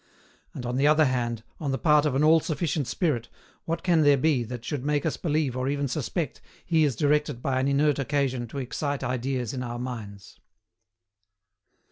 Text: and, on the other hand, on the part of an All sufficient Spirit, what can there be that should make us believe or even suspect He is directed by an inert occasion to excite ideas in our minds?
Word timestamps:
and, 0.55 0.65
on 0.65 0.77
the 0.77 0.87
other 0.87 1.05
hand, 1.05 1.43
on 1.59 1.69
the 1.71 1.77
part 1.77 2.07
of 2.07 2.15
an 2.15 2.23
All 2.23 2.39
sufficient 2.39 2.87
Spirit, 2.87 3.29
what 3.65 3.83
can 3.83 4.01
there 4.01 4.17
be 4.17 4.43
that 4.43 4.65
should 4.65 4.83
make 4.83 5.05
us 5.05 5.15
believe 5.15 5.55
or 5.55 5.69
even 5.69 5.87
suspect 5.87 6.41
He 6.65 6.83
is 6.83 6.95
directed 6.95 7.39
by 7.39 7.59
an 7.59 7.67
inert 7.67 7.99
occasion 7.99 8.47
to 8.47 8.57
excite 8.57 9.03
ideas 9.03 9.53
in 9.53 9.61
our 9.61 9.77
minds? 9.77 10.39